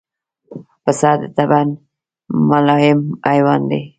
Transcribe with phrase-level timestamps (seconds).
[0.83, 1.63] پسه د طبعاً
[2.49, 3.81] ملایم حیوان دی.